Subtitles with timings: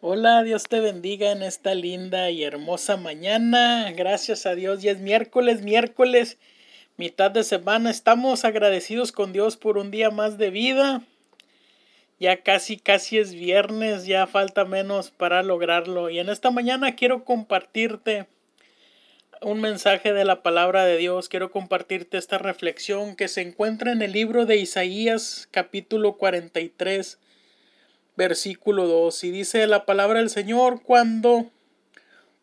[0.00, 3.90] Hola, Dios te bendiga en esta linda y hermosa mañana.
[3.90, 6.38] Gracias a Dios, ya es miércoles, miércoles,
[6.96, 7.90] mitad de semana.
[7.90, 11.02] Estamos agradecidos con Dios por un día más de vida.
[12.20, 16.10] Ya casi, casi es viernes, ya falta menos para lograrlo.
[16.10, 18.28] Y en esta mañana quiero compartirte
[19.42, 21.28] un mensaje de la palabra de Dios.
[21.28, 27.18] Quiero compartirte esta reflexión que se encuentra en el libro de Isaías capítulo 43
[28.18, 29.24] versículo 2.
[29.24, 31.46] Y dice la palabra del Señor, cuando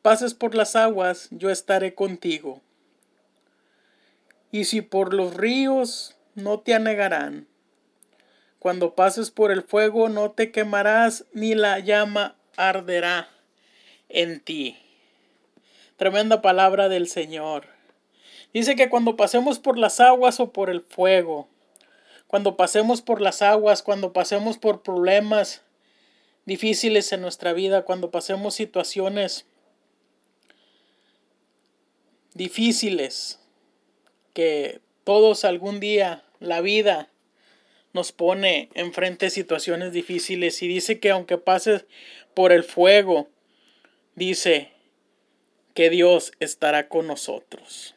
[0.02, 2.62] pases por las aguas, yo estaré contigo.
[4.52, 7.46] Y si por los ríos, no te anegarán.
[8.58, 13.27] Cuando pases por el fuego, no te quemarás, ni la llama arderá
[14.07, 14.77] en ti.
[15.98, 17.66] Tremenda palabra del Señor.
[18.54, 21.49] Dice que cuando pasemos por las aguas o por el fuego,
[22.27, 25.62] cuando pasemos por las aguas, cuando pasemos por problemas,
[26.45, 29.45] difíciles en nuestra vida, cuando pasemos situaciones
[32.34, 33.40] difíciles,
[34.34, 37.10] que todos algún día la vida
[37.93, 41.85] nos pone enfrente situaciones difíciles y dice que aunque pases
[42.34, 43.29] por el fuego,
[44.16, 44.71] dice
[45.73, 47.96] que Dios estará con nosotros.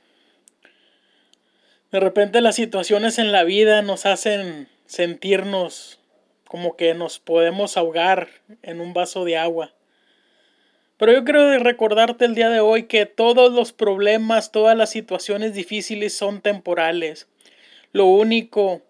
[1.90, 5.97] De repente las situaciones en la vida nos hacen sentirnos
[6.48, 8.28] como que nos podemos ahogar
[8.62, 9.72] en un vaso de agua.
[10.96, 15.54] Pero yo quiero recordarte el día de hoy que todos los problemas, todas las situaciones
[15.54, 17.28] difíciles son temporales.
[17.92, 18.82] Lo único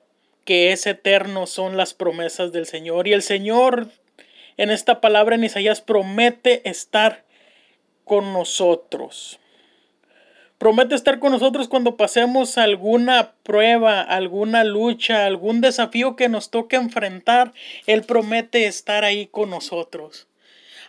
[0.45, 3.06] que es eterno son las promesas del Señor.
[3.09, 3.89] Y el Señor
[4.56, 7.25] en esta palabra en Isaías promete estar
[8.05, 9.39] con nosotros.
[10.59, 16.77] Promete estar con nosotros cuando pasemos alguna prueba, alguna lucha, algún desafío que nos toque
[16.77, 17.53] enfrentar.
[17.87, 20.27] Él promete estar ahí con nosotros.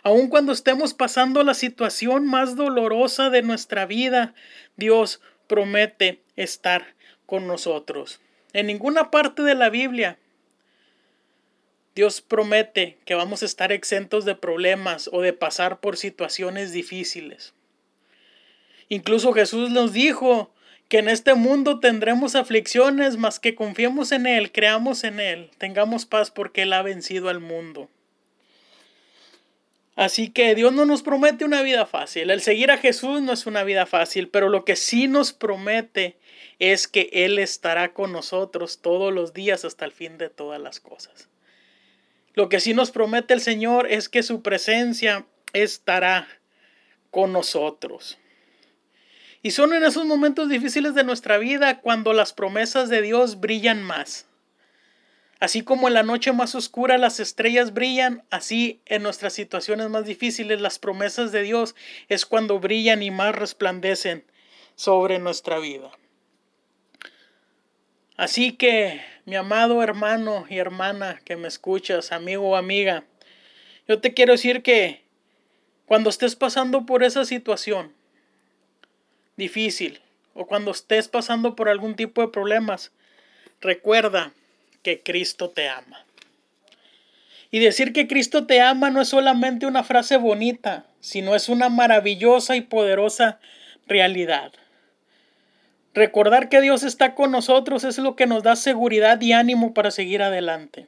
[0.02, 4.34] Aun cuando estemos pasando la situación más dolorosa de nuestra vida,
[4.76, 6.94] Dios promete estar
[7.26, 8.20] con nosotros.
[8.52, 10.18] En ninguna parte de la Biblia
[11.94, 17.52] Dios promete que vamos a estar exentos de problemas o de pasar por situaciones difíciles.
[18.90, 20.52] Incluso Jesús nos dijo
[20.88, 26.04] que en este mundo tendremos aflicciones, mas que confiemos en Él, creamos en Él, tengamos
[26.04, 27.88] paz porque Él ha vencido al mundo.
[29.94, 32.30] Así que Dios no nos promete una vida fácil.
[32.30, 36.16] El seguir a Jesús no es una vida fácil, pero lo que sí nos promete
[36.58, 40.80] es que Él estará con nosotros todos los días hasta el fin de todas las
[40.80, 41.28] cosas.
[42.34, 46.26] Lo que sí nos promete el Señor es que su presencia estará
[47.12, 48.18] con nosotros.
[49.42, 53.82] Y son en esos momentos difíciles de nuestra vida cuando las promesas de Dios brillan
[53.82, 54.26] más.
[55.38, 60.04] Así como en la noche más oscura las estrellas brillan, así en nuestras situaciones más
[60.04, 61.74] difíciles las promesas de Dios
[62.10, 64.24] es cuando brillan y más resplandecen
[64.74, 65.90] sobre nuestra vida.
[68.18, 73.04] Así que, mi amado hermano y hermana que me escuchas, amigo o amiga,
[73.88, 75.06] yo te quiero decir que
[75.86, 77.94] cuando estés pasando por esa situación,
[79.40, 80.00] difícil
[80.34, 82.92] o cuando estés pasando por algún tipo de problemas,
[83.60, 84.32] recuerda
[84.82, 86.04] que Cristo te ama.
[87.50, 91.68] Y decir que Cristo te ama no es solamente una frase bonita, sino es una
[91.68, 93.40] maravillosa y poderosa
[93.86, 94.52] realidad.
[95.92, 99.90] Recordar que Dios está con nosotros es lo que nos da seguridad y ánimo para
[99.90, 100.86] seguir adelante.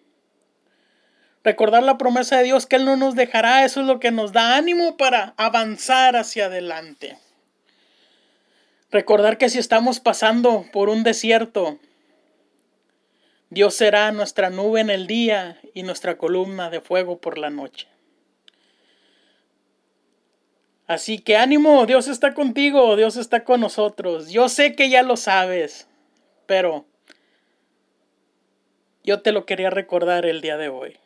[1.43, 4.33] Recordar la promesa de Dios que Él no nos dejará, eso es lo que nos
[4.33, 7.19] da ánimo para avanzar hacia adelante.
[8.93, 11.79] Recordar que si estamos pasando por un desierto,
[13.49, 17.89] Dios será nuestra nube en el día y nuestra columna de fuego por la noche.
[20.87, 24.31] Así que ánimo, Dios está contigo, Dios está con nosotros.
[24.31, 25.89] Yo sé que ya lo sabes,
[26.45, 26.85] pero
[29.05, 30.99] yo te lo quería recordar el día de hoy.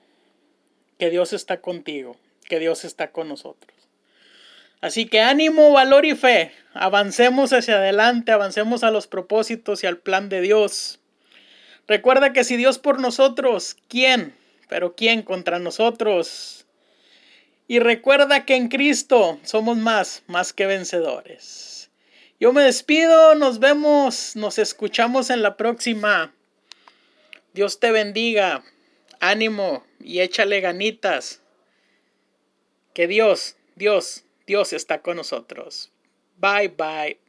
[0.99, 2.17] Que Dios está contigo,
[2.49, 3.76] que Dios está con nosotros.
[4.81, 6.53] Así que ánimo, valor y fe.
[6.75, 11.01] Avancemos hacia adelante, avancemos a los propósitos y al plan de Dios.
[11.89, 14.37] Recuerda que si Dios por nosotros, ¿quién?
[14.69, 16.67] Pero ¿quién contra nosotros?
[17.69, 21.91] Y recuerda que en Cristo somos más, más que vencedores.
[22.39, 26.35] Yo me despido, nos vemos, nos escuchamos en la próxima.
[27.55, 28.63] Dios te bendiga,
[29.21, 31.41] ánimo y échale ganitas.
[32.93, 35.91] Que Dios, Dios Dios está con nosotros.
[36.39, 37.26] Bye bye.